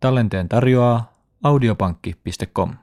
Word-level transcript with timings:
Tallenteen 0.00 0.48
tarjoaa 0.48 1.12
audiopankki.com. 1.42 2.74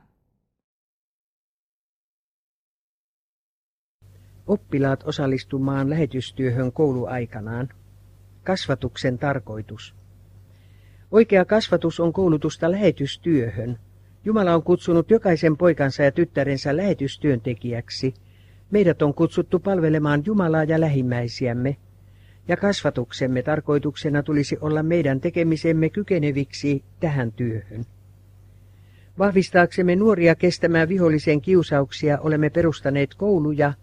Oppilaat 4.47 5.03
osallistumaan 5.03 5.89
lähetystyöhön 5.89 6.71
kouluaikanaan. 6.71 7.69
Kasvatuksen 8.43 9.17
tarkoitus. 9.17 9.95
Oikea 11.11 11.45
kasvatus 11.45 11.99
on 11.99 12.13
koulutusta 12.13 12.71
lähetystyöhön. 12.71 13.79
Jumala 14.25 14.53
on 14.53 14.63
kutsunut 14.63 15.11
jokaisen 15.11 15.57
poikansa 15.57 16.03
ja 16.03 16.11
tyttärensä 16.11 16.77
lähetystyöntekijäksi. 16.77 18.13
Meidät 18.71 19.01
on 19.01 19.13
kutsuttu 19.13 19.59
palvelemaan 19.59 20.23
Jumalaa 20.25 20.63
ja 20.63 20.79
lähimmäisiämme. 20.79 21.77
Ja 22.47 22.57
kasvatuksemme 22.57 23.41
tarkoituksena 23.41 24.23
tulisi 24.23 24.57
olla 24.61 24.83
meidän 24.83 25.21
tekemisemme 25.21 25.89
kykeneviksi 25.89 26.83
tähän 26.99 27.31
työhön. 27.31 27.85
Vahvistaaksemme 29.19 29.95
nuoria 29.95 30.35
kestämään 30.35 30.89
vihollisen 30.89 31.41
kiusauksia 31.41 32.19
olemme 32.19 32.49
perustaneet 32.49 33.15
kouluja, 33.15 33.73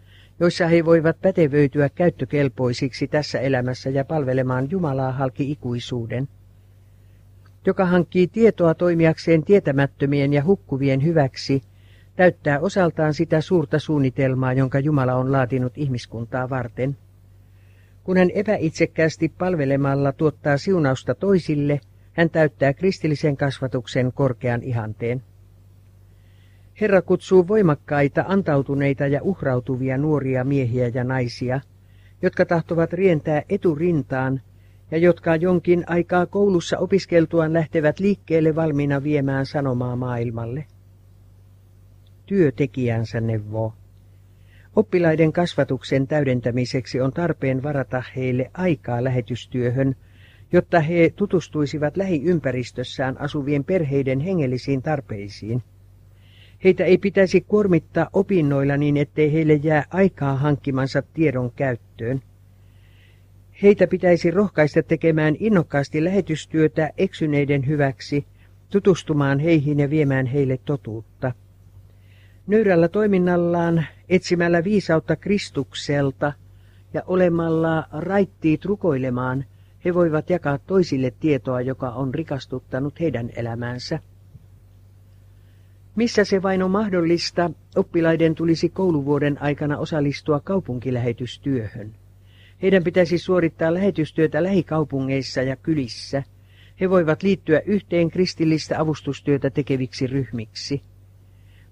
joissa 0.41 0.67
he 0.67 0.85
voivat 0.85 1.21
pätevöityä 1.21 1.89
käyttökelpoisiksi 1.89 3.09
tässä 3.09 3.41
elämässä 3.41 3.91
ja 3.91 4.05
palvelemaan 4.05 4.71
Jumalaa 4.71 5.13
halki 5.13 5.51
ikuisuuden. 5.51 6.29
Joka 7.67 7.85
hankkii 7.85 8.27
tietoa 8.27 8.75
toimijakseen 8.75 9.45
tietämättömien 9.45 10.33
ja 10.33 10.45
hukkuvien 10.45 11.05
hyväksi, 11.05 11.63
täyttää 12.17 12.61
osaltaan 12.61 13.15
sitä 13.15 13.41
suurta 13.41 13.79
suunnitelmaa, 13.79 14.53
jonka 14.53 14.79
Jumala 14.79 15.15
on 15.15 15.33
laatinut 15.33 15.73
ihmiskuntaa 15.79 16.51
varten. 16.51 16.97
Kun 18.05 18.17
hän 18.17 18.31
epäitsekkäästi 18.35 19.33
palvelemalla 19.39 20.13
tuottaa 20.13 20.57
siunausta 20.57 21.15
toisille, 21.15 21.81
hän 22.13 22.31
täyttää 22.31 22.73
kristillisen 22.73 23.37
kasvatuksen 23.37 24.13
korkean 24.13 24.63
ihanteen. 24.63 25.23
Herra 26.81 27.03
kutsuu 27.03 27.49
voimakkaita, 27.49 28.25
antautuneita 28.29 29.07
ja 29.07 29.23
uhrautuvia 29.23 29.99
nuoria 29.99 30.45
miehiä 30.45 30.89
ja 30.95 31.05
naisia, 31.05 31.61
jotka 32.23 32.47
tahtovat 32.47 32.93
rientää 32.93 33.43
eturintaan 33.49 34.41
ja 34.91 34.99
jotka 34.99 35.37
jonkin 35.37 35.85
aikaa 35.87 36.27
koulussa 36.27 36.79
opiskeltuaan 36.79 37.53
lähtevät 37.53 38.01
liikkeelle 38.01 38.55
valmiina 38.55 39.03
viemään 39.03 39.47
sanomaa 39.47 39.97
maailmalle. 39.97 40.65
Työtekijänsä 42.27 43.21
neuvoo. 43.21 43.73
Oppilaiden 44.77 45.33
kasvatuksen 45.33 46.07
täydentämiseksi 46.07 47.01
on 47.01 47.13
tarpeen 47.13 47.63
varata 47.63 48.03
heille 48.17 48.51
aikaa 48.55 49.05
lähetystyöhön, 49.05 49.97
jotta 50.53 50.81
he 50.81 51.13
tutustuisivat 51.17 51.97
lähiympäristössään 51.97 53.21
asuvien 53.21 53.65
perheiden 53.65 54.21
hengellisiin 54.21 54.83
tarpeisiin. 54.83 55.63
Heitä 56.65 56.85
ei 56.85 56.99
pitäisi 56.99 57.41
kuormittaa 57.41 58.11
opinnoilla 58.13 58.77
niin, 58.77 58.97
ettei 58.97 59.33
heille 59.33 59.55
jää 59.55 59.85
aikaa 59.91 60.37
hankkimansa 60.37 61.03
tiedon 61.03 61.53
käyttöön. 61.57 62.21
Heitä 63.63 63.87
pitäisi 63.87 64.31
rohkaista 64.31 64.83
tekemään 64.83 65.37
innokkaasti 65.41 66.05
lähetystyötä 66.05 66.91
eksyneiden 66.99 67.67
hyväksi, 67.67 68.27
tutustumaan 68.71 69.39
heihin 69.39 69.81
ja 69.81 69.91
viemään 69.91 70.27
heille 70.27 70.59
totuutta. 70.65 71.33
Nöyrällä 72.47 72.89
toiminnallaan, 72.89 73.87
etsimällä 74.13 74.65
viisautta 74.65 75.17
Kristukselta 75.17 76.33
ja 76.95 77.03
olemalla 77.07 77.85
raittiit 77.93 78.65
rukoilemaan, 78.65 79.45
he 79.85 79.95
voivat 79.95 80.31
jakaa 80.31 80.59
toisille 80.59 81.13
tietoa, 81.21 81.61
joka 81.61 81.91
on 81.91 82.15
rikastuttanut 82.15 83.01
heidän 83.01 83.31
elämäänsä. 83.37 83.99
Missä 85.97 86.25
se 86.25 86.43
vain 86.43 86.63
on 86.63 86.71
mahdollista, 86.71 87.51
oppilaiden 87.77 88.35
tulisi 88.35 88.69
kouluvuoden 88.69 89.43
aikana 89.43 89.79
osallistua 89.79 90.41
kaupunkilähetystyöhön. 90.41 91.95
Heidän 92.63 92.85
pitäisi 92.85 93.19
suorittaa 93.19 93.75
lähetystyötä 93.75 94.43
lähikaupungeissa 94.43 95.43
ja 95.43 95.57
kylissä. 95.57 96.23
He 96.81 96.91
voivat 96.91 97.23
liittyä 97.23 97.63
yhteen 97.67 98.11
kristillistä 98.11 98.81
avustustyötä 98.81 99.51
tekeviksi 99.51 100.07
ryhmiksi. 100.07 100.83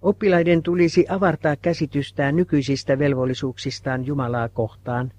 Oppilaiden 0.03 0.63
tulisi 0.63 1.07
avartaa 1.09 1.57
käsitystään 1.57 2.37
nykyisistä 2.37 2.99
velvollisuuksistaan 2.99 4.07
Jumalaa 4.07 4.49
kohtaan. 4.49 5.13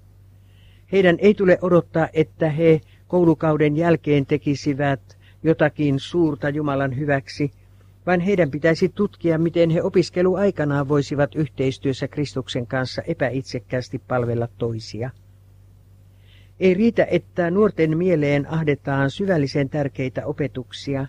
Heidän 0.92 1.16
ei 1.18 1.34
tule 1.34 1.58
odottaa, 1.62 2.08
että 2.12 2.50
he 2.50 2.80
koulukauden 3.08 3.76
jälkeen 3.76 4.26
tekisivät 4.26 5.18
jotakin 5.42 6.00
suurta 6.00 6.48
Jumalan 6.48 6.96
hyväksi, 6.96 7.50
vaan 8.06 8.20
heidän 8.20 8.50
pitäisi 8.50 8.88
tutkia, 8.88 9.38
miten 9.38 9.70
he 9.70 9.82
opiskeluaikanaan 9.82 10.88
voisivat 10.88 11.34
yhteistyössä 11.34 12.08
Kristuksen 12.08 12.66
kanssa 12.66 13.02
epäitsekkäästi 13.02 13.98
palvella 14.08 14.48
toisia. 14.58 15.10
Ei 16.60 16.74
riitä, 16.74 17.06
että 17.10 17.50
nuorten 17.50 17.98
mieleen 17.98 18.46
ahdetaan 18.50 19.10
syvällisen 19.10 19.68
tärkeitä 19.68 20.26
opetuksia. 20.26 21.06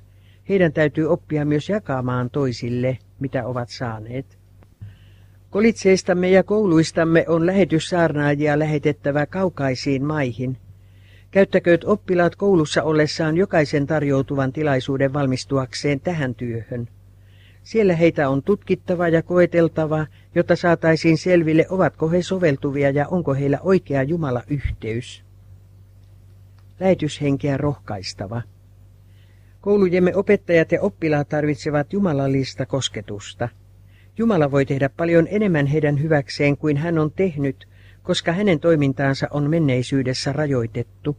Heidän 0.50 0.74
täytyy 0.74 1.06
oppia 1.06 1.46
myös 1.46 1.70
jakamaan 1.70 2.30
toisille, 2.30 2.98
mitä 3.24 3.46
ovat 3.46 3.70
saaneet. 3.70 4.38
Kolitseistamme 5.50 6.30
ja 6.30 6.44
kouluistamme 6.44 7.26
on 7.28 7.46
lähetyssaarnaajia 7.46 8.60
lähetettävä 8.60 9.26
kaukaisiin 9.26 10.06
maihin. 10.06 10.58
Käyttäkööt 11.32 11.84
oppilaat 11.84 12.36
koulussa 12.36 12.84
ollessaan 12.84 13.38
jokaisen 13.38 13.88
tarjoutuvan 13.88 14.54
tilaisuuden 14.54 15.14
valmistuakseen 15.14 16.00
tähän 16.00 16.36
työhön. 16.36 16.88
Siellä 17.64 17.96
heitä 17.96 18.30
on 18.30 18.44
tutkittava 18.44 19.08
ja 19.08 19.24
koeteltava, 19.24 20.08
jotta 20.36 20.56
saataisiin 20.56 21.18
selville, 21.18 21.66
ovatko 21.70 22.10
he 22.10 22.22
soveltuvia 22.22 22.90
ja 22.90 23.08
onko 23.08 23.34
heillä 23.34 23.60
oikea 23.62 24.04
Jumala-yhteys. 24.04 25.24
Lähetyshenkeä 26.80 27.58
rohkaistava. 27.58 28.42
Koulujemme 29.64 30.16
opettajat 30.16 30.72
ja 30.72 30.82
oppilaat 30.82 31.30
tarvitsevat 31.30 31.94
jumalallista 31.94 32.66
kosketusta. 32.66 33.50
Jumala 34.18 34.52
voi 34.52 34.66
tehdä 34.66 34.90
paljon 34.90 35.28
enemmän 35.32 35.68
heidän 35.68 36.02
hyväkseen 36.02 36.58
kuin 36.58 36.78
hän 36.78 37.00
on 37.00 37.12
tehnyt, 37.12 37.68
koska 38.02 38.32
hänen 38.32 38.60
toimintaansa 38.60 39.28
on 39.32 39.50
menneisyydessä 39.50 40.34
rajoitettu. 40.34 41.18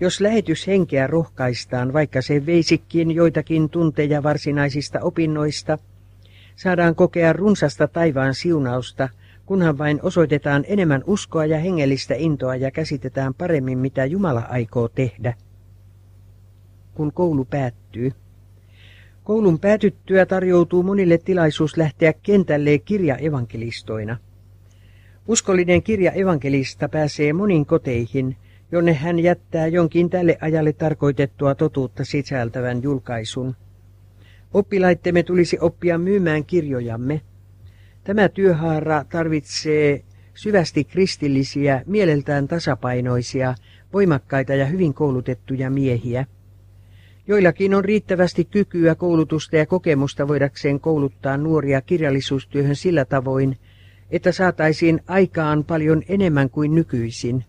Jos 0.00 0.20
lähetyshenkeä 0.20 1.06
rohkaistaan, 1.06 1.92
vaikka 1.92 2.22
se 2.22 2.46
veisikin 2.46 3.10
joitakin 3.10 3.70
tunteja 3.70 4.22
varsinaisista 4.22 5.00
opinnoista, 5.00 5.78
saadaan 6.56 6.94
kokea 6.94 7.32
runsasta 7.32 7.88
taivaan 7.88 8.34
siunausta, 8.34 9.08
kunhan 9.46 9.78
vain 9.78 10.00
osoitetaan 10.02 10.64
enemmän 10.68 11.02
uskoa 11.06 11.46
ja 11.46 11.58
hengellistä 11.58 12.14
intoa 12.18 12.56
ja 12.56 12.70
käsitetään 12.70 13.34
paremmin, 13.34 13.78
mitä 13.78 14.04
Jumala 14.04 14.42
aikoo 14.48 14.88
tehdä. 14.88 15.34
Kun 16.94 17.12
koulu 17.12 17.44
päättyy. 17.44 18.12
Koulun 19.24 19.58
päätyttyä 19.58 20.26
tarjoutuu 20.26 20.82
monille 20.82 21.18
tilaisuus 21.18 21.76
lähteä 21.76 22.12
kentälle 22.12 22.78
kirjaevankelistoina. 22.78 24.16
Uskollinen 25.28 25.82
kirja 25.82 26.12
evankelista 26.12 26.88
pääsee 26.88 27.32
moniin 27.32 27.66
koteihin, 27.66 28.36
jonne 28.72 28.92
hän 28.92 29.18
jättää 29.18 29.66
jonkin 29.66 30.10
tälle 30.10 30.38
ajalle 30.40 30.72
tarkoitettua 30.72 31.54
totuutta 31.54 32.04
sisältävän 32.04 32.82
julkaisun. 32.82 33.56
Oppilaittemme 34.54 35.22
tulisi 35.22 35.58
oppia 35.60 35.98
myymään 35.98 36.44
kirjojamme. 36.44 37.20
Tämä 38.04 38.28
työhaara 38.28 39.04
tarvitsee 39.04 40.02
syvästi 40.34 40.84
kristillisiä, 40.84 41.82
mieleltään 41.86 42.48
tasapainoisia, 42.48 43.54
voimakkaita 43.92 44.54
ja 44.54 44.66
hyvin 44.66 44.94
koulutettuja 44.94 45.70
miehiä. 45.70 46.26
Joillakin 47.26 47.74
on 47.74 47.84
riittävästi 47.84 48.44
kykyä, 48.44 48.94
koulutusta 48.94 49.56
ja 49.56 49.66
kokemusta 49.66 50.28
voidakseen 50.28 50.80
kouluttaa 50.80 51.36
nuoria 51.36 51.80
kirjallisuustyöhön 51.80 52.76
sillä 52.76 53.04
tavoin, 53.04 53.58
että 54.10 54.32
saataisiin 54.32 55.00
aikaan 55.08 55.64
paljon 55.64 56.02
enemmän 56.08 56.50
kuin 56.50 56.74
nykyisin. 56.74 57.44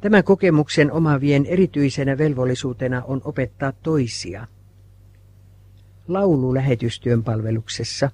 Tämän 0.00 0.24
kokemuksen 0.24 0.92
omavien 0.92 1.46
erityisenä 1.46 2.18
velvollisuutena 2.18 3.02
on 3.04 3.20
opettaa 3.24 3.72
toisia. 3.72 4.46
Laulu 6.08 6.54
lähetystyön 6.54 7.24
palveluksessa. 7.24 8.10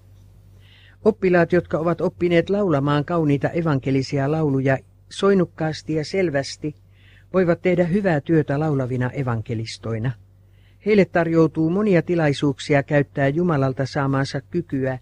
Oppilaat, 1.05 1.53
jotka 1.53 1.79
ovat 1.79 2.01
oppineet 2.01 2.51
laulamaan 2.51 3.05
kauniita 3.05 3.49
evankelisia 3.49 4.31
lauluja 4.31 4.79
soinukkaasti 5.09 5.95
ja 5.95 6.05
selvästi, 6.05 6.75
voivat 7.35 7.63
tehdä 7.63 7.85
hyvää 7.85 8.21
työtä 8.21 8.61
laulavina 8.61 9.11
evankelistoina. 9.11 10.13
Heille 10.87 11.05
tarjoutuu 11.05 11.71
monia 11.71 12.03
tilaisuuksia 12.03 12.83
käyttää 12.83 13.29
Jumalalta 13.29 13.87
saamaansa 13.87 14.41
kykyä 14.41 14.99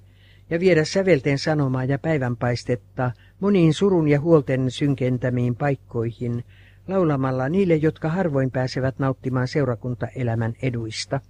ja 0.51 0.61
viedä 0.61 0.85
sävelten 0.85 1.39
sanomaa 1.39 1.85
ja 1.85 1.99
päivänpaistetta 1.99 3.11
moniin 3.41 3.75
surun 3.75 4.09
ja 4.09 4.21
huolten 4.21 4.71
synkentämiin 4.71 5.57
paikkoihin, 5.57 6.45
laulamalla 6.89 7.49
niille, 7.49 7.75
jotka 7.75 8.09
harvoin 8.09 8.51
pääsevät 8.51 8.99
nauttimaan 8.99 9.49
seurakuntaelämän 9.49 10.55
eduista. 10.63 11.21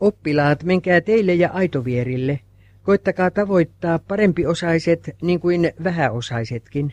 Oppilaat, 0.00 0.64
menkää 0.64 1.00
teille 1.00 1.34
ja 1.34 1.50
aitovierille. 1.52 2.40
Koittakaa 2.82 3.30
tavoittaa 3.30 3.98
parempiosaiset 3.98 5.10
niin 5.22 5.40
kuin 5.40 5.72
vähäosaisetkin. 5.84 6.92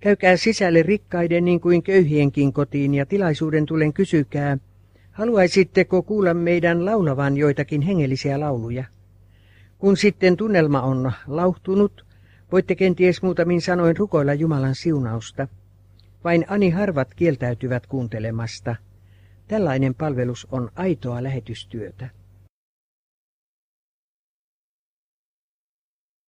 Käykää 0.00 0.36
sisälle 0.36 0.82
rikkaiden 0.82 1.44
niin 1.44 1.60
kuin 1.60 1.82
köyhienkin 1.82 2.52
kotiin 2.52 2.94
ja 2.94 3.06
tilaisuuden 3.06 3.66
tulen 3.66 3.92
kysykää, 3.92 4.58
haluaisitteko 5.16 6.02
kuulla 6.02 6.34
meidän 6.34 6.84
laulavan 6.84 7.36
joitakin 7.36 7.82
hengellisiä 7.82 8.40
lauluja? 8.40 8.84
Kun 9.78 9.96
sitten 9.96 10.36
tunnelma 10.36 10.82
on 10.82 11.12
lauhtunut, 11.26 12.06
voitte 12.52 12.74
kenties 12.74 13.22
muutamin 13.22 13.60
sanoin 13.60 13.96
rukoilla 13.96 14.34
Jumalan 14.34 14.74
siunausta. 14.74 15.48
Vain 16.24 16.44
ani 16.48 16.70
harvat 16.70 17.14
kieltäytyvät 17.14 17.86
kuuntelemasta. 17.86 18.76
Tällainen 19.48 19.94
palvelus 19.94 20.46
on 20.50 20.70
aitoa 20.74 21.22
lähetystyötä. 21.22 22.10